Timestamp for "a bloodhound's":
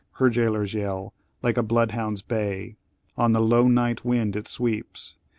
1.57-2.23